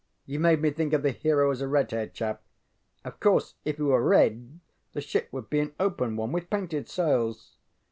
You 0.25 0.39
made 0.39 0.63
me 0.63 0.71
think 0.71 0.93
of 0.93 1.03
the 1.03 1.11
hero 1.11 1.51
as 1.51 1.61
a 1.61 1.67
red 1.67 1.91
haired 1.91 2.15
chap. 2.15 2.41
Of 3.05 3.19
course 3.19 3.53
if 3.65 3.75
he 3.75 3.83
were 3.83 4.03
red, 4.03 4.59
the 4.93 5.01
ship 5.01 5.27
would 5.31 5.51
be 5.51 5.59
an 5.59 5.75
open 5.79 6.15
one 6.15 6.31
with 6.31 6.49
painted 6.49 6.89
sails. 6.89 7.57